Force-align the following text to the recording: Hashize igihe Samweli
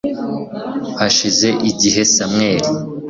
Hashize 0.99 1.47
igihe 1.69 2.01
Samweli 2.13 2.69